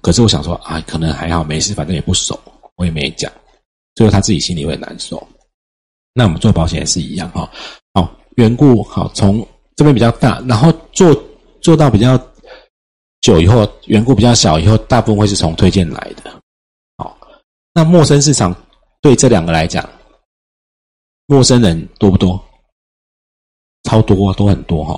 [0.00, 2.38] 可是我想说啊，可能还好，没事，反正也不熟，
[2.76, 3.30] 我也没讲，
[3.94, 5.26] 最后他自己心里会难受。
[6.14, 7.50] 那我们做保险也是一样哈，
[7.94, 11.14] 好，缘故好，从这边比较大，然后做
[11.60, 12.16] 做到比较
[13.20, 16.32] 久以后，缘故比较小以后，大部分会是从推荐来的。
[16.96, 17.16] 好，
[17.72, 18.54] 那陌生市场
[19.00, 19.88] 对这两个来讲，
[21.26, 22.42] 陌生人多不多？
[23.84, 24.94] 超多，多很多哈。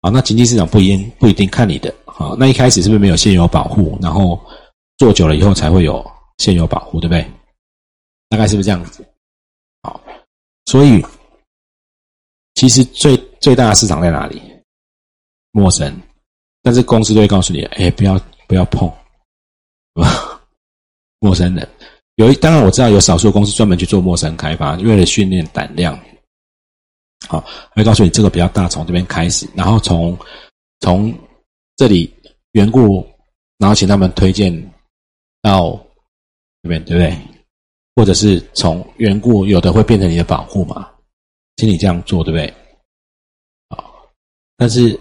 [0.00, 1.94] 好，那经济市场不一定不一定看你的。
[2.16, 3.98] 好，那一开始是不是没有现有保护？
[4.00, 4.40] 然后
[4.98, 6.04] 做久了以后才会有
[6.38, 7.28] 现有保护，对不对？
[8.28, 9.04] 大概是不是这样子？
[9.82, 10.00] 好，
[10.66, 11.04] 所以
[12.54, 14.40] 其实最最大的市场在哪里？
[15.50, 16.00] 陌生，
[16.62, 18.90] 但是公司都会告诉你，哎，不要不要碰，
[21.18, 21.68] 陌生人。
[22.14, 25.98] 有一当然我知道有少数公司专门去做陌生开发，为了训练胆量。
[27.26, 30.16] 好，会告诉你这个比较大，从这边开始，然后从
[30.80, 31.12] 从
[31.76, 32.12] 这里
[32.52, 33.04] 缘故，
[33.58, 34.52] 然后请他们推荐
[35.42, 35.76] 到
[36.62, 37.16] 这边，对不对？
[37.96, 40.92] 或者是从缘故，有的会变成你的保护嘛，
[41.56, 42.52] 请你这样做，对不对？
[43.70, 44.08] 好，
[44.56, 44.98] 但是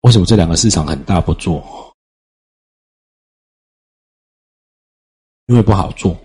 [0.00, 1.94] 为什么这两个市场很大不做？
[5.46, 6.16] 因为不好做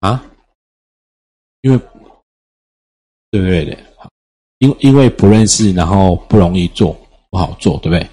[0.00, 0.22] 啊。
[1.62, 1.78] 因为，
[3.30, 3.95] 对不对的？
[4.58, 6.96] 因因为不认识，然后不容易做，
[7.30, 8.08] 不好做，对不对？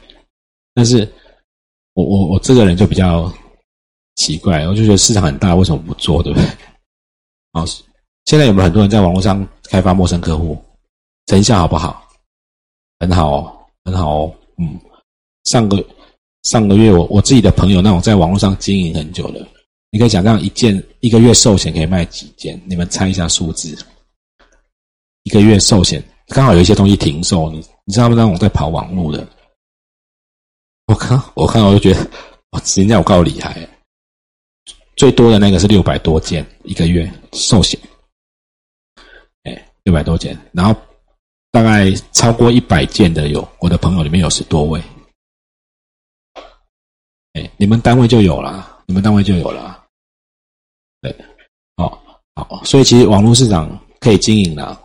[0.74, 1.08] 但是，
[1.94, 3.32] 我我我这个人就比较
[4.16, 6.48] 奇怪，我就觉得市场很大，为什么不做，对不对？
[7.54, 7.66] 好，
[8.26, 10.62] 现在有没有很多人在网络上开发陌生客户？
[11.28, 12.06] 成效好不好？
[13.00, 14.36] 很好哦，很好哦。
[14.58, 14.80] 嗯，
[15.46, 15.86] 上个
[16.44, 19.48] 上个月，我我自己的朋友那种在网络上经营很久的。
[19.92, 22.60] 你可以想象一件一个月寿险可以卖几件？
[22.66, 23.78] 你们猜一下数字。
[25.24, 29.28] 一个月寿险刚好有一些东西停售，你你知道不知道我在跑网络的，
[30.88, 32.10] 我看我看我就觉得
[32.52, 33.68] 哇，人家我够厉害。
[34.96, 37.80] 最多的那个是六百多件一个月寿险，
[39.44, 40.80] 哎，六百多件，然后
[41.52, 44.82] 大概超过一百件的有我的朋友里面有十多位，
[47.34, 49.84] 哎，你们单位就有了，你们单位就有了。
[51.02, 51.14] 对，
[51.76, 52.02] 好，
[52.36, 53.68] 好，所以其实网络市场
[54.00, 54.82] 可以经营的，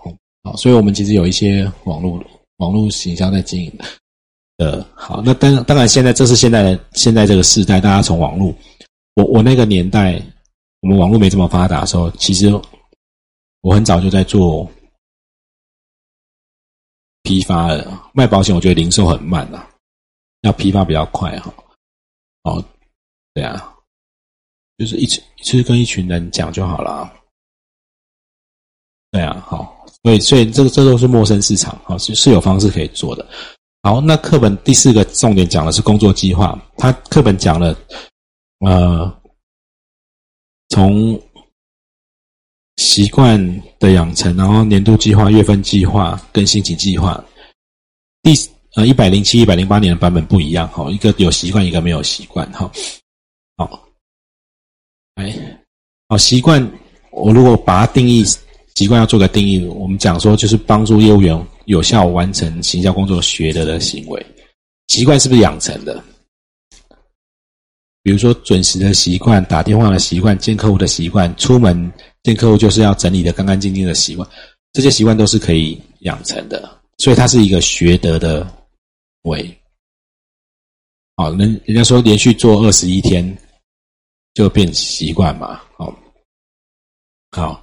[0.56, 2.22] 所以我们其实有一些网络
[2.56, 3.84] 网络形象在经营的。
[4.59, 8.53] 呃，好，那当当然，现在这是现在的现在这个时代，大家从网络，
[9.14, 10.20] 我我那个年代，
[10.81, 12.48] 我们网络没这么发达的时候，其实
[13.60, 14.69] 我很早就在做
[17.22, 19.69] 批发了，卖保险，我觉得零售很慢啊，
[20.41, 21.54] 要批发比较快哈。
[22.42, 22.65] 哦，
[23.34, 23.75] 对啊。
[24.78, 27.12] 就是一次一次跟一群人讲就好了，
[29.10, 33.26] 对啊，好，所以所以这个这都是陌生市场，啊是是有方式可以做的。
[33.82, 37.76] 好，那课本第四个重点讲的是工作计划，他课本讲了，
[38.60, 39.20] 呃，
[40.69, 41.20] 从
[42.76, 43.38] 习惯
[43.78, 47.22] 的养成，然后年度计划、月份计划跟星期计划，
[48.22, 48.32] 第
[48.75, 52.70] 呃一百零七、一百零八年的版本不一样，哈，一个有习惯，一个没有习惯，哈，
[53.56, 53.88] 好。
[55.16, 55.34] 哎，
[56.09, 56.65] 好习惯。
[57.10, 58.22] 我如果把它定义
[58.78, 59.66] 习惯，要做个定义。
[59.66, 64.25] 我们讲说，就是帮助业务员有效完成行销工作学得的行为。
[64.87, 66.00] 习惯是不是养成的？
[68.05, 74.28] 比如说准时的习惯、打电话的习惯、见客户的习惯、出门见客户就是要整理的干干净净的习惯，
[74.72, 76.81] 这些习惯都是可以养成的。
[76.99, 78.47] 所以它是一个学得的
[79.22, 79.53] 为。
[81.16, 83.37] 好，人人家说连续做二十一天。
[84.34, 85.93] 就变习惯嘛，好，
[87.33, 87.60] 好，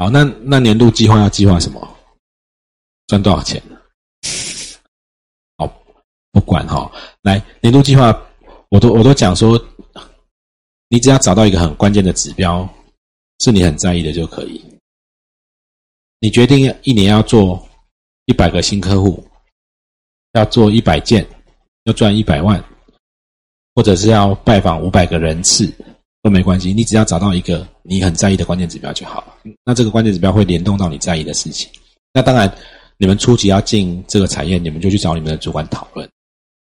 [0.00, 1.96] 好，那那年度计划要计划什么？
[3.06, 3.62] 赚多少钱？
[5.58, 5.70] 好，
[6.32, 6.90] 不管哈，
[7.20, 8.06] 来年度计划，
[8.70, 9.62] 我都我都讲说，
[10.88, 12.66] 你只要找到一个很关键的指标，
[13.40, 14.64] 是你很在意的就可以。
[16.18, 17.62] 你决定一年要做
[18.24, 19.22] 一百个新客户，
[20.32, 21.28] 要做一百件，
[21.84, 22.64] 要赚一百万。
[23.74, 25.70] 或者是要拜访五百个人次
[26.22, 29.34] 都没关系，你只要找到一个你很在意的关键指标就好了。
[29.64, 31.70] 那这个关键指标会联动到你在意的事情。
[32.12, 32.52] 那当然，
[32.98, 36.08] 你们初级要进这个产业，你们就去找你们的主管讨论。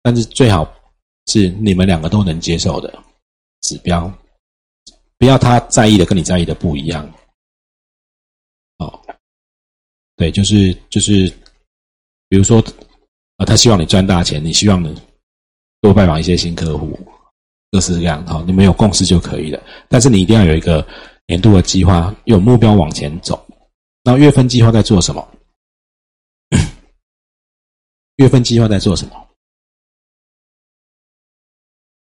[0.02, 0.70] 但是最好
[1.26, 3.02] 是你们两个都能接受的
[3.62, 4.12] 指标，
[5.18, 7.10] 不要他在意的跟你在意的不一样。
[8.78, 9.00] 哦，
[10.16, 11.28] 对，就是就是，
[12.28, 12.62] 比如说
[13.36, 14.94] 啊，他希望你赚大钱，你希望你。
[15.80, 16.98] 多拜访一些新客户，
[17.70, 19.62] 各式各样哈，你们有共识就可以了。
[19.88, 20.86] 但是你一定要有一个
[21.26, 23.46] 年度的计划，有目标往前走。
[24.02, 25.28] 那月份计划在做什么？
[28.16, 29.28] 月份计划在做什么？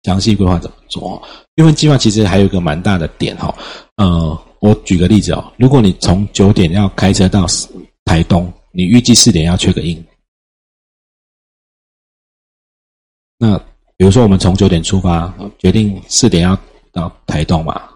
[0.04, 1.20] 详细规划怎么做？
[1.56, 3.52] 月份计划其实还有一个蛮大的点哈，
[3.96, 7.44] 呃，我举个例子哦，如果你从九点要开车到
[8.04, 10.06] 台东，你预计四点要缺个印，
[13.36, 13.60] 那
[13.96, 16.58] 比如说我们从九点出发，决定四点要
[16.92, 17.88] 到台东嘛，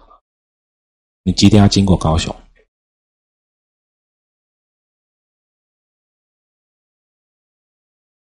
[1.23, 2.35] 你几点要经过高雄？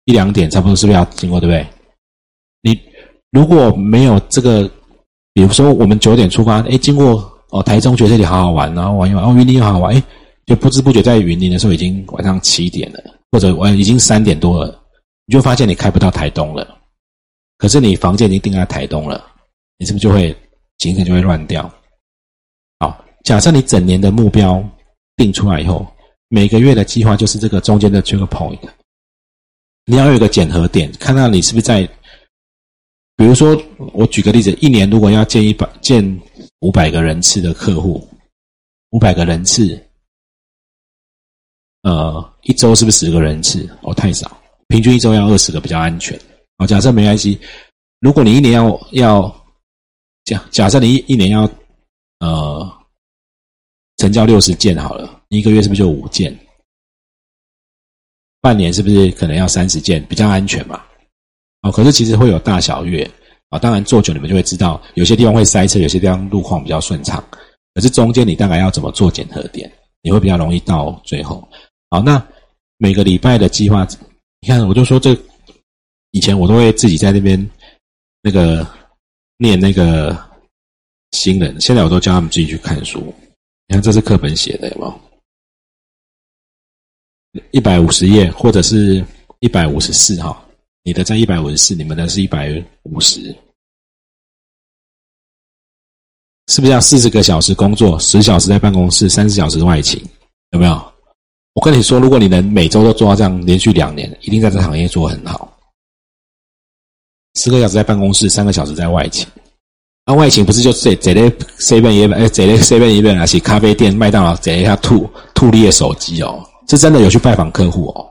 [0.06, 1.40] 一两点差不多是不是要经过？
[1.40, 1.68] 对不对？
[2.62, 2.82] 你
[3.30, 4.68] 如果没有这个，
[5.34, 10.04] 比如说我们九点出发，哎，经过哦台中觉得这里好好玩，然后玩一玩，哦云林又好玩，哎，
[10.48, 13.00] 就不知不觉在云林的时候已经晚上七点了，
[13.32, 14.84] 或者晚已经三点多了，
[15.28, 16.79] 你就发现你开不到台东了。
[17.60, 19.24] 可是你房间已经定在台东了，
[19.78, 20.36] 你是不是就会
[20.80, 21.72] 行程就会乱掉？
[22.80, 24.64] 好，假设你整年的目标
[25.18, 25.86] 定出来以后，
[26.30, 28.58] 每个月的计划就是这个中间的这个 point。
[29.86, 31.86] 你要有一个检核点，看到你是不是在，
[33.18, 33.62] 比如说，
[33.94, 36.22] 我举个例子，一年如果要建一百建
[36.60, 38.08] 五百个人次的客户，
[38.92, 39.78] 五百个人次，
[41.82, 43.70] 呃，一周是不是十个人次？
[43.82, 46.18] 哦，太少，平均一周要二十个比较安全。
[46.60, 47.40] 哦，假设没关系，
[48.00, 49.46] 如果你一年要要
[50.26, 51.50] 假假设你一一年要
[52.20, 52.72] 呃
[53.98, 56.38] 成交六十件好了，一个月是不是就五件？
[58.42, 60.82] 半年是不是可能要三十件比较安全嘛？
[61.62, 63.10] 哦，可是其实会有大小月
[63.50, 63.60] 啊。
[63.60, 67.22] 当然做久你们就会知道，有些地方会塞车，有些地方路况比较顺畅。
[67.74, 69.70] 可是中间你大概要怎么做检核点，
[70.02, 71.46] 你会比较容易到最后。
[71.90, 72.26] 好，那
[72.78, 73.86] 每个礼拜的计划，
[74.40, 75.14] 你看我就说这
[76.12, 77.50] 以前我都会自己在那边
[78.22, 78.68] 那个
[79.38, 80.18] 念那个
[81.12, 83.14] 新人，现在我都教他们自己去看书。
[83.68, 85.02] 你看这是课本写的，有没有？
[87.52, 89.06] 一百五十页，或者是
[89.40, 90.44] 一百五十四哈，
[90.84, 92.52] 你的在一百五十四，你们的是一百
[92.84, 93.22] 五十，
[96.48, 100.04] 是不是要四十个小时工作，十小时在办公室，三十小时外勤？
[100.50, 100.94] 有没有？
[101.54, 105.59] 我跟你说，如果你能每周都做到这样，连续两年，一定在这行业做很好。
[107.36, 109.28] 十个小时在办公室，三个小时在外勤。
[110.06, 111.30] 那外勤不是就这这类
[111.60, 116.44] seven 一哎，这类 seven 一那些咖啡店、麦当劳，这一下吐吐你的手机哦。
[116.68, 118.06] 是真的有去拜访客户哦，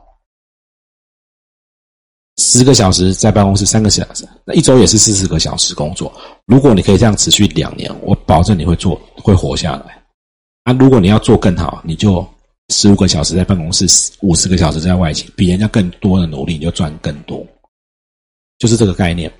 [2.38, 6.12] 十个小时在办公室，三个小时，那一周也是四十个小时工作。
[6.44, 10.02] 如果你可以这样持续两年，我保证你会做，会活下来。
[10.64, 12.26] 那如果你要做更好，你就
[12.70, 13.86] 十五个小时在办公室，
[14.22, 17.46] 五十个小时在外勤，比人家更多的努力，你就赚更多，
[18.58, 19.32] 就是这个概念。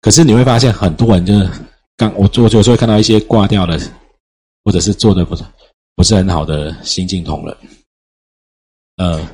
[0.00, 1.50] 可是你会发现，很多人就是
[1.96, 3.78] 刚我做，有时候会看到一些挂掉的，
[4.64, 5.44] 或者是做的不是
[5.96, 7.56] 不是很好的新进同仁。
[8.96, 9.28] 呃，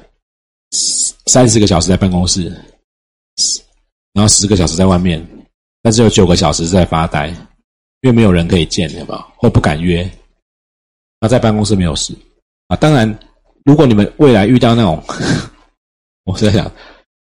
[1.27, 2.49] 三十个小时在办公室，
[4.13, 5.25] 然后十个小时在外面，
[5.83, 7.29] 但是有九个小时在发呆，
[8.01, 9.25] 因为没有人可以见，有没有？
[9.37, 10.09] 或不敢约。
[11.21, 12.15] 那在办公室没有事
[12.69, 12.77] 啊。
[12.77, 13.19] 当然，
[13.65, 15.03] 如果你们未来遇到那种，
[16.25, 16.71] 我在想，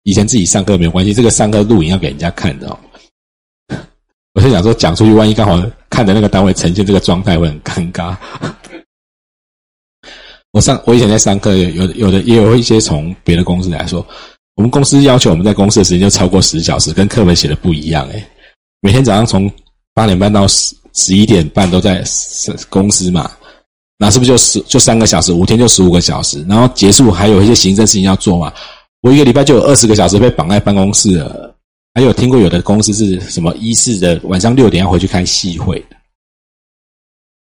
[0.04, 2.78] 以前自己上课没有关系，这个上课录影要给人家看的。
[4.34, 8.16] 我是想说，讲出去，万一刚好看的那个单位呈现这个状态，会很尴尬。
[10.54, 14.06] 我上我以前在上课，有有的也有一些从别的公司来说，
[14.56, 18.28] 我们公司要求我们在公司的时间就超过十小时，跟课本写的不一样哎。
[18.82, 19.50] 每天早上从
[19.94, 22.04] 八点半到十十一点半都在
[22.70, 23.30] 公司嘛，
[23.98, 28.52] 那是不是就十就三个小时，五天就十五个小时，然后结束还有一些行政事情要做嘛？
[29.02, 31.56] 我一个礼拜就有二十个小时被绑在办公室了。
[31.94, 35.98] 还有听过有的公司是什么一四的晚上六点要回去开细会的。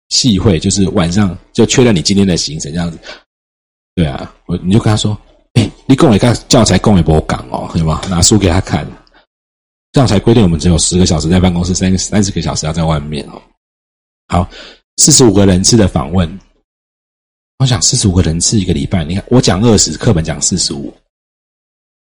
[0.10, 3.00] 细会就是晚上就确认你今天的行程这样子，
[3.96, 5.18] 对啊，我你就跟他说，
[5.54, 8.02] 哎，你跟我看教材跟我不讲哦，对吗？
[8.10, 8.88] 拿书给他看，
[9.92, 13.42] 这样才规定我们只有十个小时在办公室，三三十个小时要在外面哦。
[14.28, 14.48] 好，
[14.98, 16.40] 四十五个人次的访问，
[17.58, 20.94] 我想四十五个人次一个礼拜，你看我讲二十，课本讲四十五，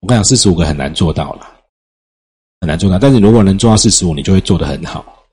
[0.00, 1.46] 我跟你讲四十五个很难做到了，
[2.60, 5.24] 很难做到，但是如果能做到四十五，你就会做得很好，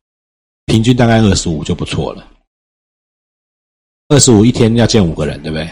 [0.66, 2.28] 平均大概二十五就不错了。
[4.10, 5.70] 二十五一天要见五个人，对不对？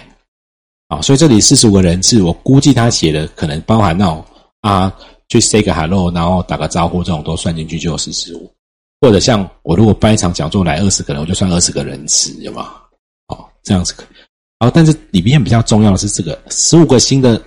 [0.90, 4.24] 好，所以这里四十五个人次，我估计他写的可能包含那种
[4.62, 4.94] 啊，
[5.30, 8.52] 去 say 个 hello，然后打个招呼，这种都算进去就有四十五。
[9.02, 12.74] 或者像我如果办一场讲座来二十个人，我就算二十个人次，有吗？
[13.28, 14.06] 好，这样子可。
[14.60, 17.42] 好，但是里面比较重要的是这个十五个新的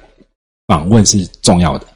[0.68, 1.86] 访问是重要的。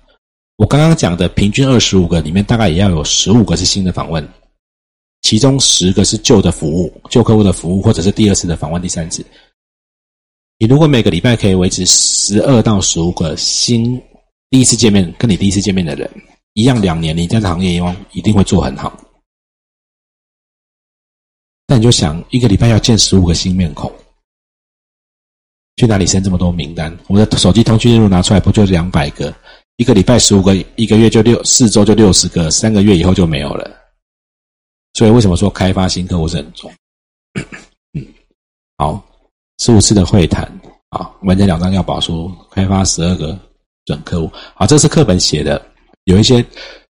[0.56, 4.28] 我刚刚讲的平均二十五个里面，大概也要有十五个是新的访问。
[5.20, 9.24] 其中十个是旧的服务，旧客户的服务，或者是第二次的访问，第三次。
[10.58, 14.00] 你如果每个礼拜可以维持十二到十五个新
[14.50, 16.10] 第一次见面跟你第一次见面的人，
[16.54, 18.96] 一样两年，你在行业中一定会做很好。
[21.66, 23.92] 但你就想，一个礼拜要见十五个新面孔，
[25.76, 26.96] 去哪里生这么多名单？
[27.08, 29.34] 我的手机通讯记录拿出来，不就两百个？
[29.76, 33.70] 一个礼拜十五个，一个月就六四周就六十个，三个月以后就没有了。
[34.94, 36.70] 所以为什么说开发新客户是很重？
[37.94, 38.06] 嗯，
[38.78, 39.02] 好，
[39.58, 40.44] 十五次的会谈
[40.90, 43.38] 啊，完成两张要保书，开发十二个
[43.86, 44.30] 准客户。
[44.54, 45.60] 好，这是课本写的，
[46.04, 46.44] 有一些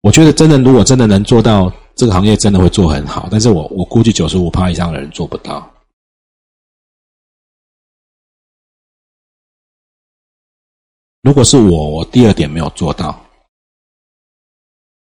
[0.01, 1.71] 我觉得真的，如果真的能做到。
[1.97, 5.67] 这个行业真的会做很好，但是我我估计九十五趴以上的人做不到。
[11.21, 13.19] 如果是我，我第二点没有做到，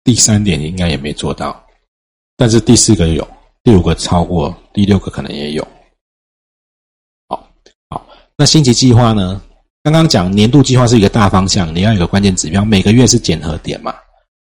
[0.04, 1.66] 第三点应该也没做到，
[2.36, 3.28] 但是第四个有，
[3.64, 5.68] 第五个超过，第六个可能也有。
[7.28, 7.52] 好，
[7.90, 9.42] 好，那星级计划呢？
[9.84, 13.96] 刚刚讲年度计划是一个大方向，你要有个关键指标，每个月是检核点嘛？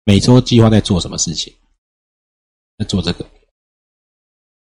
[0.05, 1.53] 每周计划在做什么事情？
[2.79, 3.27] 在做这个，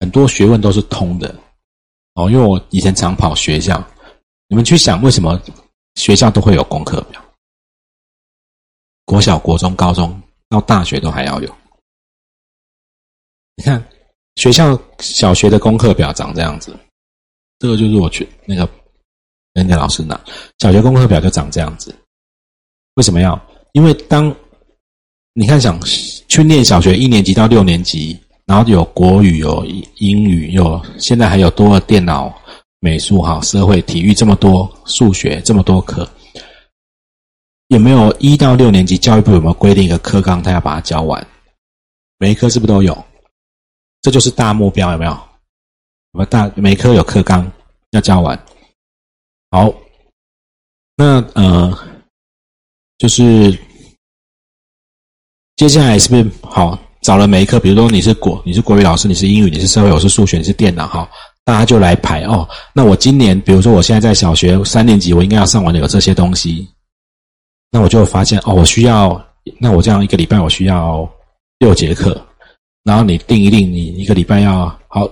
[0.00, 1.35] 很多学问都是通的
[2.14, 2.30] 哦。
[2.30, 3.82] 因为我以前常跑学校，
[4.49, 5.40] 你们去想为什么
[5.94, 7.23] 学校都会有功课表？
[9.04, 11.56] 国小、国中、高中到大学都还要有。
[13.56, 13.85] 你看
[14.37, 16.78] 学校小学的功课表长这样子，
[17.59, 18.68] 这个就是我去那个
[19.52, 20.18] 人家老师拿
[20.59, 21.94] 小学功课表就长这样子。
[22.94, 23.40] 为什么要？
[23.73, 24.35] 因为当
[25.32, 25.80] 你看想。
[26.30, 28.16] 去念小学一年级到六年级，
[28.47, 29.64] 然后有国语、有
[29.97, 32.32] 英语、有现在还有多了电脑、
[32.81, 36.09] 美术、哈社会、体育这么多数学这么多课，
[37.69, 41.25] 有没有一到六年级教育部有没有规定一个课纲，他要把它教完？
[42.19, 43.05] 每一科是不是都有？
[44.03, 45.13] 这就是大目标，有没有？
[46.13, 47.51] 我们大每科有课纲
[47.91, 48.39] 要教完。
[49.51, 49.73] 好，
[50.97, 51.79] 那呃，
[52.99, 53.57] 就是。
[55.57, 57.61] 接下来是不是好找了每一科？
[57.61, 61.07] 比如说你是国，你是国语老师，你是英语，你是社会，我是数学，你是电脑，哈，
[61.50, 62.49] 大家就来排哦。
[62.73, 66.69] 那我今年，比如说我现在在小学三年级，我应该要上完的有这些东西。
[67.73, 69.21] 那我就发现哦，我需要，
[69.59, 71.09] 那我这样一个礼拜我需要
[71.59, 72.25] 六节课，
[72.85, 75.11] 然后你定一定，你一个礼拜要好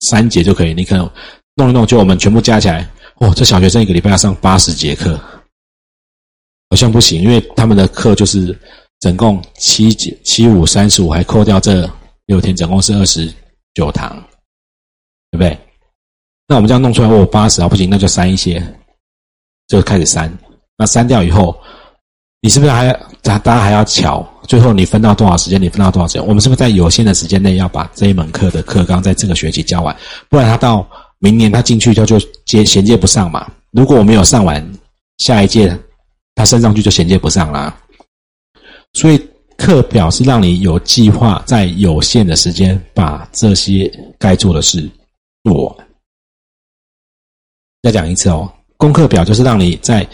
[0.00, 0.72] 三节就可以。
[0.72, 1.10] 你可能
[1.56, 5.20] 弄一弄，就我们全部加起来，哦，这小学生一个礼拜要上八十节课，
[6.70, 8.58] 好像不行，因为他们的课就是。
[9.02, 11.90] 总共七节七五三十五，还扣掉这
[12.26, 13.28] 六天，总共是二十
[13.74, 14.22] 九堂，
[15.32, 15.58] 对不对？
[16.46, 18.62] 那我们这样弄出来，哦，八十啊，不行，那就删一些，
[19.66, 20.32] 就开始删。
[20.76, 21.58] 那删掉以后，
[22.40, 24.24] 你是不是还大大家还要瞧？
[24.46, 25.60] 最后你分到多少时间？
[25.60, 26.26] 你分到多少时间？
[26.26, 29.96] 我们是不是在有限的时间内要把这一门课的课纲在这个学期教完？
[30.28, 30.86] 不然他到
[31.18, 33.50] 明年他进去他就接衔接不上嘛。
[33.70, 34.62] 如果我没有上完，
[35.18, 35.74] 下一届
[36.34, 37.74] 他升上去就衔接不上啦。
[38.92, 44.90] 所以课表是让你有计划，在有限的时间把这些该做的事
[45.50, 45.76] 我。
[47.82, 50.06] 再讲一次哦，功课表就是让你在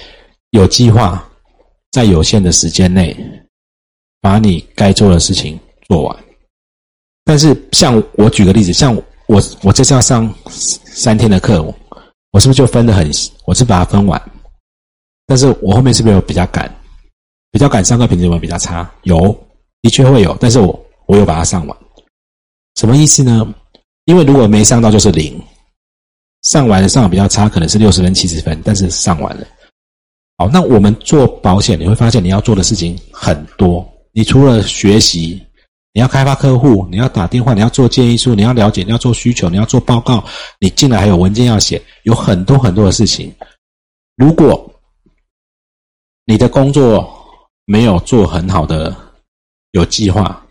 [0.50, 1.22] 有计划、
[1.90, 3.14] 在有限的时间内
[4.20, 6.24] 把你该做的事情做完。
[7.24, 8.94] 但是，像我举个例子，像
[9.26, 11.62] 我我这次要上三天的课，
[12.30, 13.10] 我是不是就分的很？
[13.44, 14.20] 我是把它分完，
[15.26, 16.74] 但是我后面是不是有比较赶？
[17.50, 18.90] 比较赶上课品质有没有比较差？
[19.02, 19.38] 有，
[19.82, 21.78] 的确会有，但是我我有把它上完。
[22.76, 23.54] 什么意思呢？
[24.08, 25.38] 因为如果没上到就是零，
[26.40, 29.46] 上完上比较差，可能是六十分、七十分，但是上完了。
[30.38, 33.86] 好，那我们做保险，你会发现你要做的事情很多。
[34.12, 35.38] 你除了学习，
[35.92, 40.24] 你要开发客户，你要打电话，你要做建议书，你要了解，你要做需求，你要做报告，
[40.58, 43.30] 你进来还有文件要写，有很多很多的事情。
[44.16, 44.72] 如果
[46.24, 47.06] 你的工作，
[47.66, 48.96] 没有做很好的
[49.72, 50.42] 有计划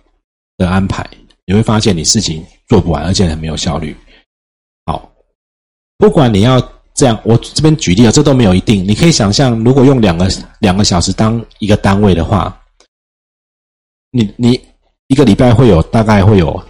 [0.58, 1.04] 的安排，
[1.48, 3.96] 你会发现你事情做不完，而且很没有效率。
[4.86, 5.12] 好，
[5.98, 6.60] 不管你要
[6.94, 8.88] 这样，我这边举例啊，这都没有一定。
[8.88, 10.28] 你可以想象，如果用两个
[10.60, 12.60] 两个小时当一个单位的话，
[14.12, 14.60] 你你
[15.08, 16.64] 一个礼拜会有大概会有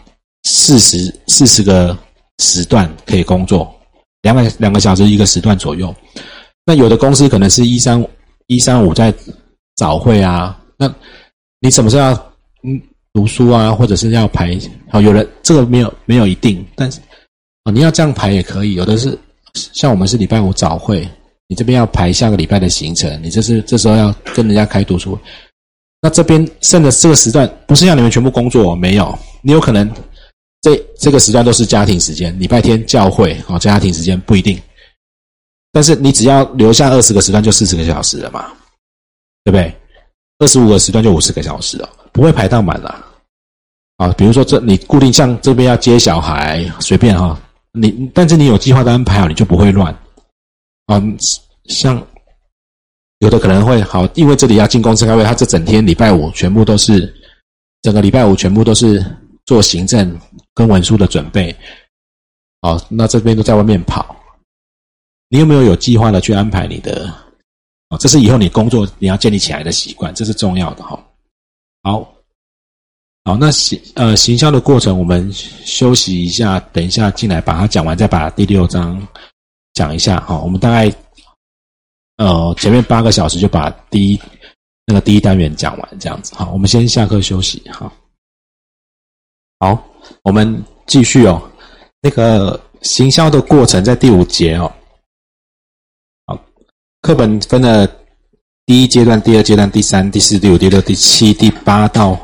[0.43, 1.97] 四十四十个
[2.39, 3.73] 时段可以工作，
[4.21, 5.93] 两个两个小时一个时段左右。
[6.65, 8.05] 那有的公司可能是一三
[8.47, 9.13] 一三五在。
[9.77, 10.91] 早会啊，那
[11.59, 12.11] 你什么时候要
[12.63, 12.81] 嗯
[13.17, 14.55] 读书啊，或者是要排？
[14.91, 16.99] 好，有人这个没有没有一定，但是
[17.63, 18.75] 哦你要这样排也可以。
[18.75, 19.17] 有的是
[19.73, 21.09] 像我们是礼拜五早会，
[21.47, 25.17] 你这边要排下个礼拜的行程，你这是这时候要跟人家开读书。
[25.99, 29.91] 那这边剩的这个时段不是要你们全部工作，没有，你有可能
[30.61, 34.61] 这这个时段都是家庭时间，礼拜天教会哦，家庭时间不一定，
[35.71, 38.53] 但是你只要留下二十个时段，就四十个小时了嘛。
[39.43, 39.73] 对不对？
[40.39, 43.06] 二十五个时段就五十个小时哦，不会排到满了。
[43.97, 47.39] 啊比如说这你固定像这边要接小孩，随便哈，
[47.71, 49.91] 你但是你有计划的安排好，你就不会乱。
[50.85, 51.01] 啊，
[51.65, 52.01] 像
[53.19, 57.11] 有的可能会好，因为这里要进公司开会，他这整天礼拜五全部都是
[57.81, 59.03] 整个礼拜五全部都是
[59.45, 60.15] 做行政
[60.53, 61.53] 跟文书的准备。
[62.61, 64.15] 哦，那这边都在外面跑，
[65.29, 67.11] 你有没有有计划的去安排你的？
[67.89, 71.03] 啊，这是以后你工作你要建立起来的习惯，这是重要的哈。
[71.81, 72.13] 好。
[73.27, 79.05] 好，那行呃行销的过程，我们休息一下，等一下进来把它讲完，再把第六章
[79.73, 80.21] 讲一下。
[80.21, 80.89] 好，我们大概
[82.15, 84.21] 呃前面八个小时就把第一
[84.85, 86.33] 那个第一单元讲完，这样子。
[86.35, 87.61] 好，我们先下课休息。
[87.69, 87.91] 好，
[89.59, 89.83] 好，
[90.21, 91.51] 我们继续哦。
[92.01, 94.71] 那个行销的过程在第五节哦。
[96.27, 96.39] 好，
[97.01, 97.85] 课本分了
[98.65, 102.17] 第一阶段、第二阶段、第三、第四、第五、第六、第七、第八到。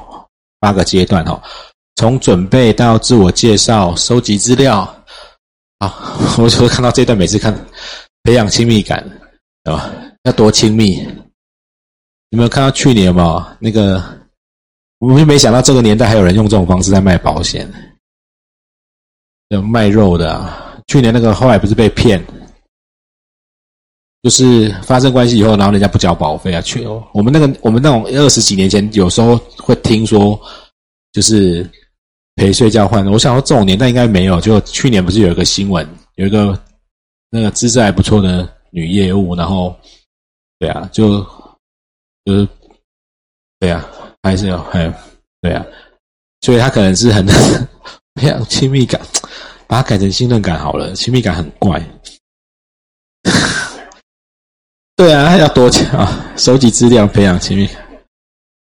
[0.63, 1.37] 八个阶段哦，
[1.97, 4.79] 从准备到自我介绍、收集资料，
[5.79, 7.53] 啊，我就会看到这段，每次看
[8.23, 9.05] 培养亲密感，
[9.65, 9.91] 对吧？
[10.23, 11.05] 要多亲密？
[12.29, 13.57] 有没有看到去年嘛？
[13.59, 14.01] 那个，
[14.99, 17.69] 我们没想到这个年代还有人用这种方式在卖保险，
[19.49, 20.81] 有卖肉的。
[20.87, 22.25] 去年那个后来不是被骗，
[24.23, 26.61] 就是发生关系以后，然后人家不交保费啊？
[26.61, 30.39] 去我们那个我们那种二十几年前，有时候会听说。
[31.13, 31.69] 就是
[32.35, 34.41] 陪睡觉换，我想说这种年代应该没有。
[34.41, 36.59] 就去年不是有一个新闻，有一个
[37.29, 39.75] 那个资质还不错的女业务，然后
[40.57, 41.21] 对啊，就
[42.25, 42.47] 就是
[43.59, 43.87] 对啊，
[44.23, 44.91] 还是有还
[45.39, 45.63] 对啊，
[46.41, 47.23] 所以他可能是很
[48.19, 48.99] 培养亲密感，
[49.67, 51.79] 把它改成信任感好了，亲密感很怪。
[54.95, 57.67] 对啊，要多啊，收集资料，培养亲密。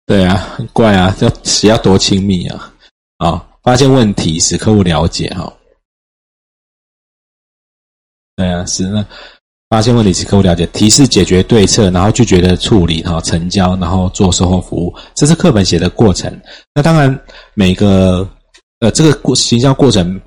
[0.06, 2.74] 对啊，很怪啊，要是要多亲密啊！
[3.18, 5.52] 啊，发现问题使客户了解哈。
[8.36, 9.04] 对啊，是那
[9.70, 16.32] 发现问题使客户了解，提示解决对策，然后拒绝的处理哈，成交，然后做售后服务，这是课本写的过程。
[16.76, 17.20] 那当然，
[17.56, 18.28] 每个
[18.82, 20.22] 呃这个过行销过程，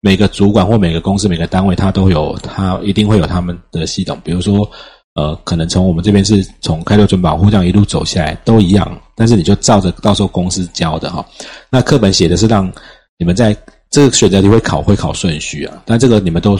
[0.00, 4.68] 每个主管或每个公司、每个单位，它都有，它一定会有他们的系统，比如说。
[5.14, 11.24] 呃，可能从我们这边是从开六准保护这样一路走下来都一样，但是你就照着到时候公司教的哈。
[11.70, 12.70] 那课本写的是让
[13.16, 13.56] 你们在
[13.90, 16.58] 这个选择题会考会考顺序啊，但这个你们都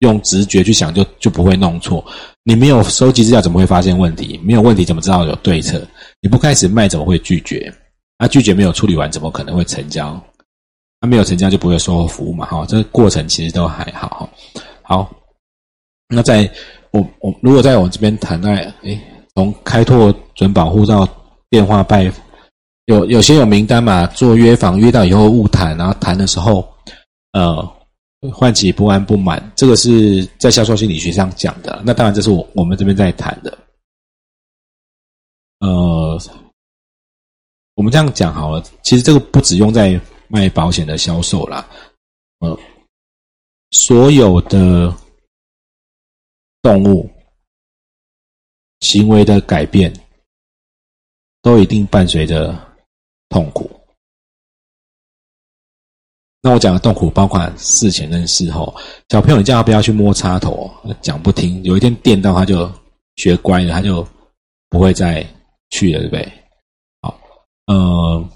[0.00, 2.04] 用直觉去想就就不会弄错。
[2.44, 4.38] 你没有收集资料怎么会发现问题？
[4.44, 5.80] 没有问题怎么知道有对策？
[6.20, 7.72] 你不开始卖怎么会拒绝？
[8.18, 10.22] 啊，拒绝没有处理完怎么可能会成交？
[11.00, 12.66] 他没有成交就不会售后服务嘛哈。
[12.68, 14.28] 这个过程其实都还好。
[14.82, 15.10] 好，
[16.10, 16.46] 那在。
[16.96, 18.98] 我我如果在我这边谈在诶，
[19.34, 21.06] 从开拓准保护到
[21.50, 22.10] 电话拜，
[22.86, 26.66] 有有些有名单嘛，做约访约到以后误谈，然后谈的时候，
[27.32, 27.62] 呃，
[28.32, 31.82] 唤起不安不满，这个是在销售心理学上讲的。
[31.84, 33.56] 那当然这是我我们这边在谈的。
[35.60, 36.18] 呃，
[37.74, 41.68] 我们这样讲好了，其实这个不只用在卖保险的销售啦，
[42.40, 42.58] 呃，
[43.70, 44.94] 所有的。
[46.66, 47.08] 动物
[48.80, 49.92] 行为的改变，
[51.40, 52.58] 都一定伴随着
[53.28, 53.70] 痛苦。
[56.42, 58.74] 那我讲的痛苦，包括事前跟事后。
[59.10, 60.68] 小朋友，你叫他不要去摸插头，
[61.00, 61.62] 讲不听。
[61.62, 62.68] 有一天电到他就
[63.14, 64.04] 学乖了，他就
[64.68, 65.24] 不会再
[65.70, 66.32] 去了，对不对？
[67.00, 67.20] 好，
[67.66, 68.28] 呃，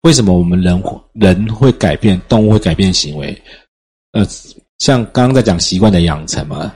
[0.00, 3.40] 为什么我们人人会改变，动物会改变行为？
[4.10, 4.26] 呃。
[4.78, 6.72] 像刚刚在讲习惯的养成嘛，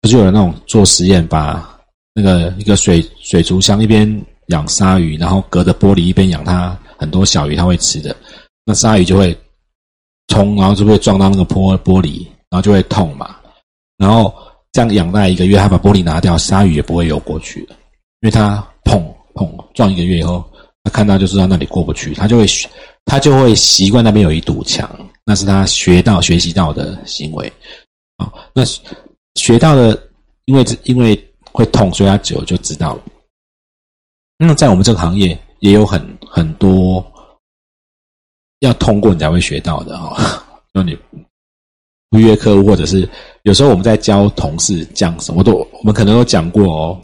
[0.00, 1.78] 不是有那种做实验，把
[2.14, 4.08] 那个一个水水族箱一边
[4.48, 8.14] 养鲨鱼，然后隔着玻璃一边养它很多小鱼，它会吃的，
[8.64, 9.36] 那鲨鱼就会
[10.28, 13.36] 冲，然后就会撞到那个玻玻璃，然后就会痛嘛。
[13.96, 14.34] 然后
[14.72, 17.76] 这样养大一个月，它把玻璃拿掉，鲨鱼也不会游过去了，
[18.20, 19.02] 因为它碰
[19.34, 20.44] 碰撞一个月以后，
[20.84, 22.46] 它看到就知道那里过不去，它就会
[23.04, 24.88] 它就会习惯那边有一堵墙。
[25.28, 27.52] 那是他学到、学习到的行为，
[28.16, 28.62] 啊，那
[29.34, 30.10] 学到的，
[30.46, 33.02] 因为因为会痛，所以他久就知道了。
[34.38, 37.04] 那在我们这个行业，也有很很多
[38.60, 40.42] 要通过你才会学到的哈。
[40.72, 40.98] 那你
[42.08, 43.06] 不约客户，或者是
[43.42, 46.98] 有时候我们在教同事讲什么，都我们可能都讲过哦。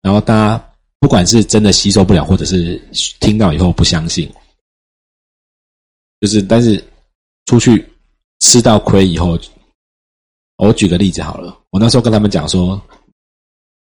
[0.00, 2.82] 然后大家不管是真的吸收不了，或者是
[3.20, 4.26] 听到以后不相信，
[6.22, 6.82] 就是但是。
[7.48, 7.82] 出去
[8.40, 9.38] 吃到亏以后，
[10.58, 11.58] 我举个例子好了。
[11.70, 12.78] 我那时候跟他们讲说，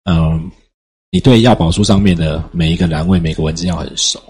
[0.03, 0.51] 嗯，
[1.09, 4.21] 你对要保书上面的每一个栏位、每个文字要很熟。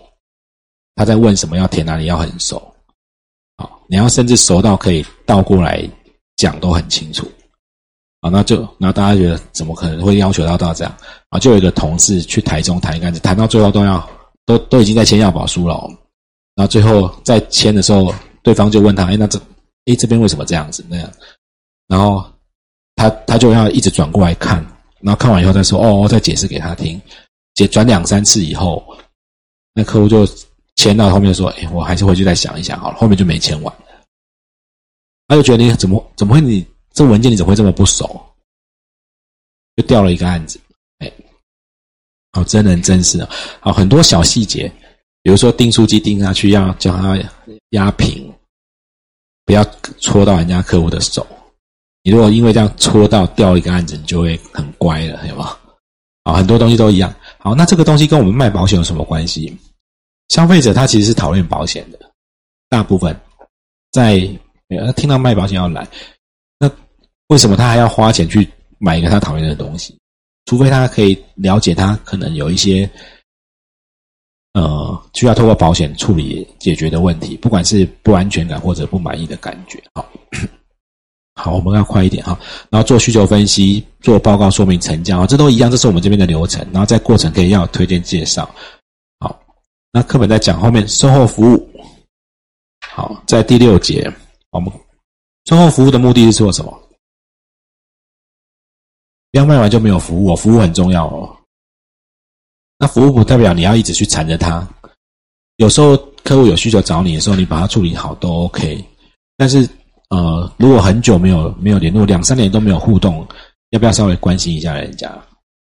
[0.93, 2.71] 他在问什么要填哪里要很熟，
[3.57, 5.83] 好，你要甚至熟到可以倒过来
[6.35, 7.27] 讲都很清楚，
[8.21, 10.97] 啊，那就然后大家觉得怎么可能会要求到到这样
[11.29, 11.39] 啊？
[11.39, 14.07] 就有一个同事去台中谈一个案子，谈到最后都要
[14.45, 15.75] 都都已经在签要保书了，
[16.53, 18.13] 然后最后在签的时候，
[18.45, 19.37] 对方就问他，哎，那这
[19.87, 21.11] 哎这边为什么这样子那样？
[21.87, 22.23] 然后
[22.95, 24.65] 他他就要一直转过来看，
[25.01, 27.01] 然后看完以后再说，哦，再解释给他听，
[27.55, 28.97] 解转两三次以后，
[29.73, 30.25] 那客户就。
[30.77, 33.73] 签到后面说：“哎，我还是回去再想一想好了。”后面就没签完。
[35.25, 38.21] 他就觉得你怎么怎么会你这文件你怎么会这么不熟？
[39.77, 40.59] 就掉了一个案子。
[40.99, 41.09] 哎，
[42.33, 43.29] 好真人真事啊！
[43.61, 44.69] 好很多小细节，
[45.23, 47.17] 比如说订书机订下去要叫他
[47.69, 48.29] 压平，
[49.45, 49.63] 不要
[49.99, 51.25] 戳到人家客户的手。
[52.03, 55.57] 你如果因为这样戳到掉一个案子，你就会很乖了，有吗？
[56.23, 57.13] 啊，很多东西都一样。
[57.37, 59.55] 好，那这个东西跟我们卖保险有什么关系？
[60.29, 61.99] 消费者他其实是讨厌保险的，
[62.69, 63.15] 大部分
[63.91, 64.27] 在
[64.69, 65.87] 呃听到卖保险要来，
[66.59, 66.69] 那
[67.27, 68.47] 为什么他还要花钱去
[68.79, 69.95] 买一个他讨厌的东西？
[70.45, 72.89] 除非他可以了解他可能有一些
[74.55, 79.83] 呃需要透过保险处理解决的问题，不管是不安全感或者不满意的感觉。
[79.93, 80.09] 好，
[81.35, 82.39] 好，我们要快一点哈，
[82.69, 86.65] 然后做需求分析，做报告说明成交，这都一样，这是我们这边的流程。
[86.71, 88.49] 然后在过程可以要推荐介绍。
[89.19, 89.37] 好
[89.91, 91.69] 那课本在讲后面售后服务，
[92.89, 94.09] 好，在第六节，
[94.51, 94.71] 我们
[95.49, 96.71] 售后服务的目的是做什么？
[99.31, 101.35] 不要卖完就没有服务，服务很重要哦。
[102.77, 104.67] 那服务不代表你要一直去缠着他，
[105.57, 108.83] 有时候客户有需求找你的时候，你把它处理好都 OK。
[109.37, 109.67] 但是
[110.09, 113.25] 呃，如果很久没有没有联络，两三年都没有互动，
[113.71, 115.11] 要不要稍微关心一下人家？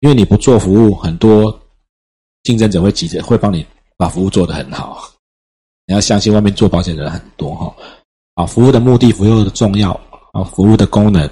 [0.00, 1.58] 因为你不做服务，很多
[2.44, 3.64] 竞争者会急着会帮你。
[3.98, 5.10] 把服务做得很好，
[5.84, 7.74] 你要相信外面做保险的人很多哈。
[8.34, 9.90] 啊，服务的目的、服务的重要
[10.30, 11.28] 啊，服务的功能，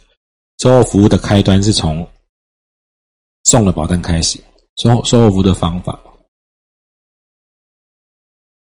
[0.56, 2.08] 售后服务的开端是从
[3.44, 4.40] 送了保单开始，
[4.76, 5.98] 售后售后服务的方法。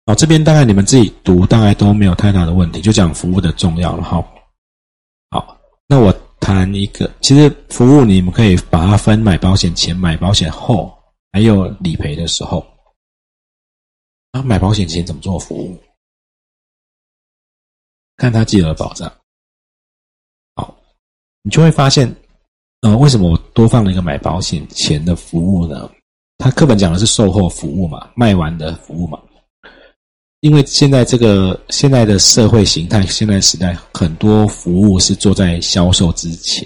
[0.05, 4.23] 好，这边大概你们自己读，大概都没有太大的问题，就讲服务的重要了哈。
[5.31, 10.95] 好，那我谈一个，其实服务你们可以把它分买保险前、买保险后，
[11.31, 12.63] 还有理赔的时候。
[14.31, 15.81] 他买保险前怎么做服务？
[18.17, 19.11] 看他自己的保障。
[20.55, 20.77] 好，
[21.41, 22.15] 你就会发现，
[22.85, 25.89] 呃，为什么我多放了一个买保险前的服务呢？
[26.37, 29.19] 他课本讲的是售后服务嘛，卖完的服务嘛。
[30.41, 36.63] 因为现在这个现在的社会形态，现在时代很多服务是做在销售之前。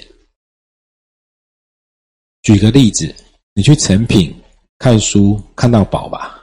[2.42, 3.16] 举个例子，
[3.54, 4.36] 你去成品
[4.78, 6.38] 看书，看到宝吧。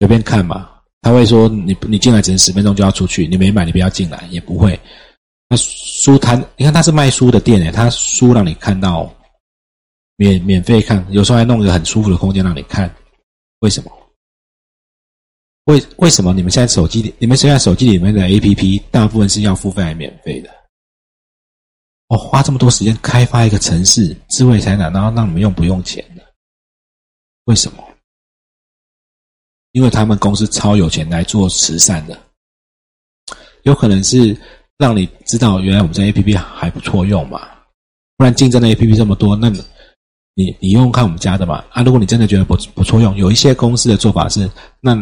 [0.00, 0.68] 随便看嘛，
[1.02, 4.76] 他会说你你进来只能十分钟就要出去，你没买你不要进来，也不会。
[5.52, 9.14] 那书摊，你看他是卖书的店诶，他书让你看到
[10.16, 12.90] 免免费看，有时候还弄一个很舒服的空间让你看，
[13.58, 13.92] 为什么？
[15.64, 20.48] 为为什么你们现在手机，你们现在手机里面的 A P P 大部分是要付费还免费的？
[22.08, 26.24] 哦，花这么多时间开发一个城市智慧财产，然后让你们用不用钱的？
[27.44, 27.86] 为什么？
[29.72, 32.18] 因为他们公司超有钱来做慈善的，
[33.64, 34.34] 有可能是
[34.82, 37.40] 让你知道原来我们这 A P P 还不错用嘛，
[38.16, 39.48] 不然竞争的 A P P 这么多，那
[40.34, 41.84] 你你用看我们家的嘛啊？
[41.84, 44.92] 如果你真的觉得不不错用，有一些公司的做法是，那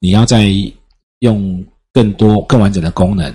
[0.00, 0.50] 你要在
[1.20, 3.32] 用更多更完整的功能，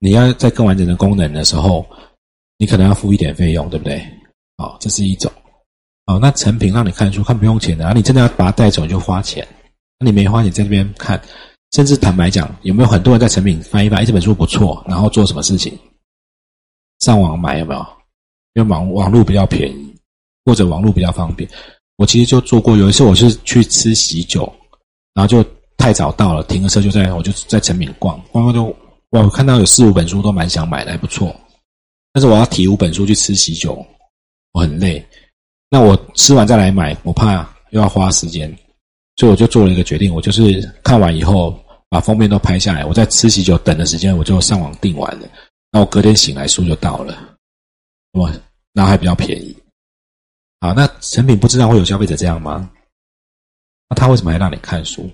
[0.00, 1.86] 你要在更完整的功能的时候，
[2.58, 4.04] 你可能要付一点费用，对不对？
[4.56, 5.30] 好，这是一种。
[6.06, 9.46] 哦，那成品让你看书看不用钱的，啊，你真的要把它带走你就花钱。
[10.00, 11.20] 那你没花，你在这边看，
[11.74, 15.76] 甚至坦白讲，有没有很多人在成品翻一翻，这本书不错，然后做什么事情？
[17.00, 17.84] 上网买有没有？
[18.52, 19.92] 因为网网络比较便宜，
[20.44, 21.50] 或者网络比较方便。
[21.96, 24.50] 我其实就做过，有一次我是去吃喜酒，
[25.14, 25.44] 然后就
[25.76, 28.76] 太早到了，停个车就在我就在成品逛，逛逛就
[29.10, 31.34] 我看到有四五本书都蛮想买的，还不错。
[32.12, 33.84] 但是我要提五本书去吃喜酒，
[34.52, 35.04] 我很累。
[35.68, 38.48] 那我吃完再来买，我怕又要花时间，
[39.16, 41.60] 所以我就做了一个决定，我就是看完以后
[41.94, 45.28] 把封面都拍下来，我在吃喜酒等的时间，我就上网订完了。
[45.70, 47.36] 那我隔天醒来书就到了，
[48.14, 48.32] 哇，
[48.72, 49.56] 然后还比较便宜。
[50.60, 52.68] 好，那成品不知道会有消费者这样吗？
[53.88, 55.08] 那他为什么还让你看书？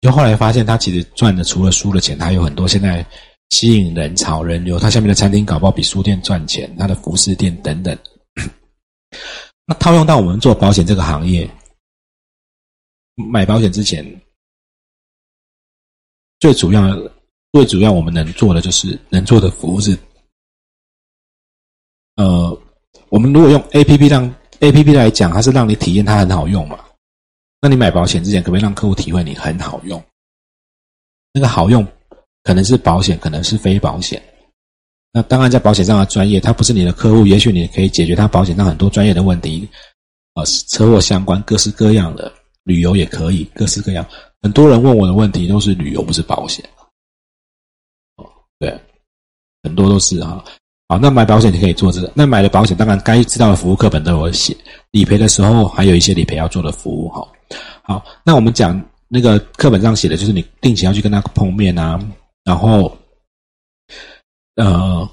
[0.00, 3.06] 就后来发现，他其实赚的除了书的钱，他有很多现在
[3.50, 7.94] 吸引人潮人流，他下面的餐厅搞不好比书店赚钱，他的服饰店等等。
[9.66, 11.46] 那套用到我们做保险这个行业，
[13.30, 14.21] 买保险之前，
[16.42, 16.82] 最主要、
[17.52, 19.96] 最主要我们能做的就是能做的服务是，
[22.16, 22.60] 呃，
[23.10, 24.24] 我们如果用 A P P 让
[24.58, 26.80] A P P 来讲，它是让你体验它很好用嘛？
[27.60, 30.02] 那你买保险之前，可不可以让客户体会你很好用？
[31.32, 31.86] 那个好用，
[32.42, 34.20] 可能是保险，可能是非保险。
[35.12, 39.68] 那当然，在保险上的专业，他不是你的客户，也许你可以解决他保险上很多专业的问题，
[40.34, 42.32] 啊，车祸相关各式各样的，
[42.64, 44.06] 旅游也可以，各式各样。
[44.40, 46.64] 很多人问我的问题都是旅游，不是保险。
[48.16, 48.26] 哦，
[48.58, 48.80] 对，
[49.62, 50.44] 很多都是哈。
[50.88, 52.10] 好，那买保险你可以做这个。
[52.14, 54.56] 那买了保险，当然该知道的服务课本都有写。
[54.90, 57.26] 理赔的时候，还有一些理赔要做的服务哈。
[57.82, 61.98] 好，那我们讲那个课本上写的就是你定期要去跟他碰面啊，
[62.44, 62.96] 然后。
[64.56, 65.08] 呃，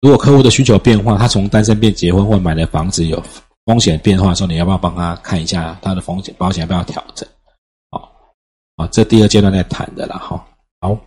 [0.00, 3.20] 如果客户的需求变化，他从单身变结婚或买了房子有
[3.64, 7.28] 风险变化的时候，你要不要帮他看一下他的风险保险要不要调整？
[7.90, 8.12] 好，
[8.76, 10.46] 啊，这第二阶段在谈的了哈。
[10.80, 10.98] 好，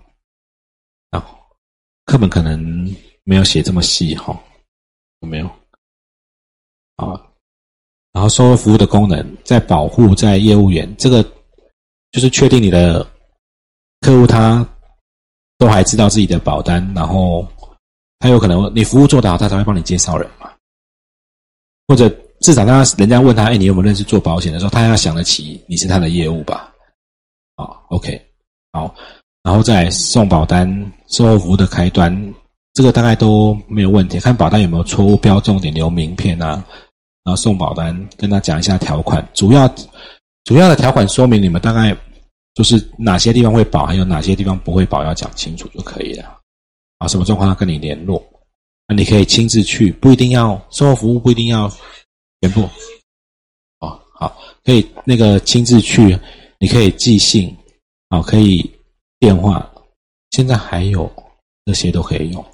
[1.11, 1.37] 然后
[2.05, 2.59] 课本可能
[3.23, 4.37] 没有写这么细哈，
[5.19, 5.47] 有没有？
[6.95, 7.21] 啊，
[8.11, 11.23] 然后售后服务的功能在保护在业务员，这个
[12.11, 13.05] 就是确定你的
[14.01, 14.67] 客户他。
[15.59, 17.43] 都还知道自己的保单，然后
[18.19, 20.53] 他有可能你服务做得好，他才会帮你介绍人嘛。
[21.87, 22.07] 或者
[22.47, 26.73] 至少他人家问他，哎，你有没有认识做保险的时候，他要想得起你是他的业务吧？
[27.57, 28.17] 啊，OK，
[28.71, 28.95] 好，
[29.43, 30.65] 然后再送保单、
[31.09, 32.33] 售后服务的开端，
[32.71, 34.17] 这个大概都没有问题。
[34.17, 36.63] 看保单有没有错误，标重点、留名片啊，
[37.25, 39.67] 然后送保单，跟他讲一下条款，主要
[40.45, 41.93] 主要的条款说明你们大概。
[42.55, 46.23] 就是哪些地方会保，还有哪些地方不会保，要讲清楚就可以了。
[46.97, 48.19] 啊，什么状况要跟你联络？
[48.87, 51.71] 那你可以亲自去，不一定要售后服务，不一定要
[52.41, 52.61] 全部。
[53.79, 56.17] 哦，好，可以那个亲自去，
[56.59, 57.55] 你可以寄信，
[58.09, 58.69] 好，可以
[59.19, 59.71] 电话，
[60.31, 61.11] 现在还有
[61.65, 62.45] 这些都可以用。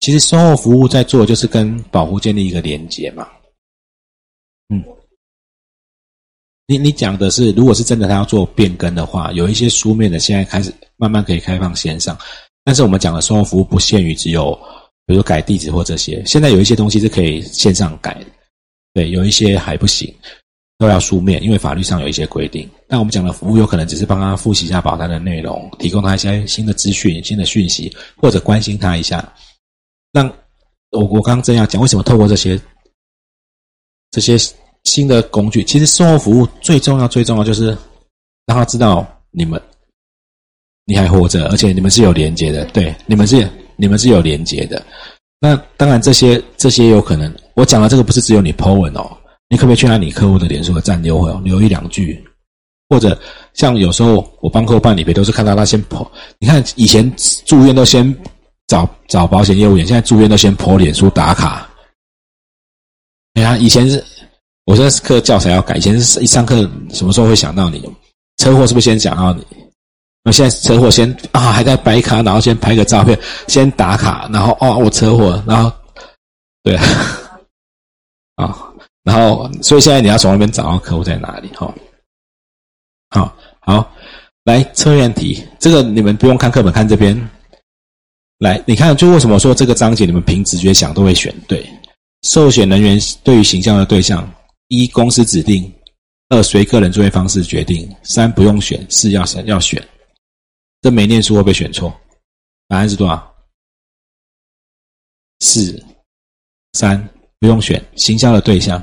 [0.00, 3.28] 其实售后服务在做，就是跟保护建立一个连接嘛。
[4.68, 4.84] 嗯。
[6.66, 12.18] 你你讲的是，如果是真的他要做变更的话，有一些书面的，现在开始慢慢可以开放线上。
[12.64, 14.54] 但是我们讲的售后服务不限于只有，
[15.04, 16.24] 比如说改地址或这些。
[16.24, 18.26] 现在有一些东西是可以线上改的，
[18.94, 20.10] 对，有一些还不行，
[20.78, 22.66] 都要书面，因为法律上有一些规定。
[22.88, 29.30] 但我们讲的服务有可能只是帮他复习一下保单的内容，提供他一些新的资讯、新的讯息，或者关心他一下。
[30.10, 30.24] 那
[30.92, 32.58] 我我刚刚这样讲，为什么透过这些
[34.10, 34.38] 这些。
[34.84, 37.68] 新的工具，其实售后服务最重要、最重要就是
[38.44, 39.58] 让他知道你们
[40.84, 42.66] 你还活着，而且你们是有连接的。
[42.66, 44.84] 对，你们是你们是有连接的。
[45.40, 49.16] 那当然，这些这些有可能，我讲的这个不是只有你 Po 文哦，
[49.48, 52.22] 你可不可以去拿你客户的脸书和站留留一两句？
[52.88, 53.18] 或者
[53.54, 56.06] 像有时候我帮客户办理赔，都是看到他先 Po。
[56.38, 57.10] 你看以前
[57.46, 58.14] 住院都先
[58.66, 61.68] 找找保险业务员，现在住院都先 Po 脸书打卡。
[63.32, 64.04] 你看以前是。
[64.66, 67.86] 我现在课教材要改，以前是一上课什么时候会想到你？
[68.38, 69.46] 车祸是不是先想到你？
[70.22, 75.70] 那现在车祸先啊，还在白卡，然后先拍个照片，先打卡，然后哦，我车祸，然后
[76.62, 76.82] 对啊，
[79.04, 81.48] 然后所以现在你要从那边找到客户在哪里？
[81.54, 81.72] 哈，
[83.10, 83.94] 好，好，
[84.44, 87.16] 来测验题，这个你们不用看课本，看这边。
[88.38, 91.64] 来，你看，就为什么说这个章节你们凭直觉想都会选对？
[92.22, 94.28] 受选人员对于形象的对象。
[94.68, 95.72] 一公司指定，
[96.30, 99.86] 二随个人作业方式决定，三不用选，四要选要选。
[100.80, 101.94] 这没念书会被选错？
[102.66, 103.34] 答案是多少？
[105.40, 105.80] 四
[106.72, 108.82] 三不用选，行销的对象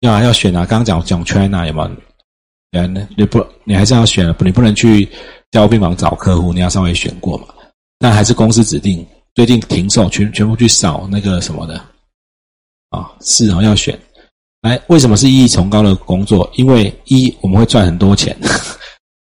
[0.00, 0.64] 要啊要选啊！
[0.64, 1.90] 刚刚讲讲 China 有吗？
[2.72, 5.08] 嗯，你不你还是要选，你不能去
[5.50, 7.46] 交病房找客户，你要稍微选过嘛。
[7.98, 11.76] 那还是公司指定，最近停售，全全部去扫那个什么的
[12.90, 13.10] 啊？
[13.20, 13.98] 是啊要选。
[14.60, 16.48] 来，为什么是意义崇高的工作？
[16.54, 18.36] 因为一我们会赚很多钱，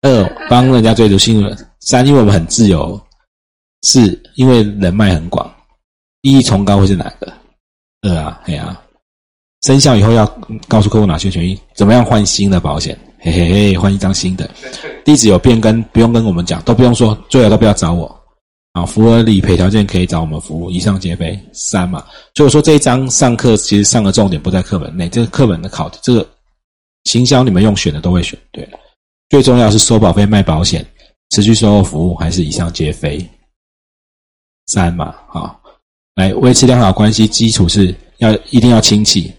[0.02, 3.02] 二帮人家追逐新闻，三因为我们很自由，
[3.82, 5.50] 四因为人脉很广。
[6.22, 7.34] 意义崇高会是哪个？
[8.02, 8.82] 二啊，嘿啊，
[9.64, 10.26] 生效以后要
[10.68, 12.98] 告诉客户哪些权益，怎么样换新的保险？
[13.20, 14.50] 嘿嘿嘿，换一张新的。
[15.06, 18.14] 地址有变更，不用跟我们讲，都不用说，最好都不要找我。
[18.74, 21.40] 啊，符合理赔条件可以找我们服务，以上皆非。
[21.54, 22.04] 三嘛，
[22.36, 26.28] 所以说这一章上课其实上的重点不在课本内，这个课本的考这个
[27.06, 28.68] 行销你们用选的都会选对。
[29.30, 30.86] 最重要是收保费、卖保险、
[31.30, 33.26] 持续售后服务，还是以上皆非。
[34.68, 35.58] 三嘛，好，
[36.16, 39.32] 来维持良好关系，基础是要一定要亲戚，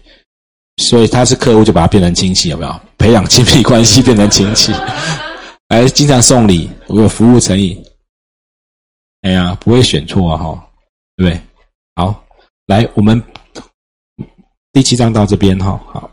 [0.77, 2.81] 所以他是客户就把他变成亲戚，有没有？
[2.97, 4.73] 培养亲密关系变成亲戚，
[5.69, 7.81] 还经常送礼，我有服务诚意。
[9.21, 10.67] 哎呀，不会选错啊，哈，
[11.15, 11.41] 对不对？
[11.95, 12.23] 好，
[12.67, 13.21] 来，我们
[14.73, 16.11] 第七章到这边哈，好。